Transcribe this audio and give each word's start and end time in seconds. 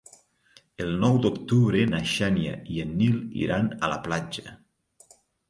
El 0.85 0.95
nou 1.03 1.19
d'octubre 1.25 1.83
na 1.91 1.99
Xènia 2.13 2.55
i 2.77 2.81
en 2.85 2.97
Nil 3.03 3.21
iran 3.43 3.71
a 3.75 3.93
la 3.95 4.01
platja. 4.09 4.57